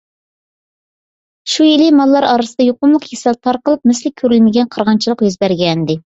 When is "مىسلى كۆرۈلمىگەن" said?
3.91-4.71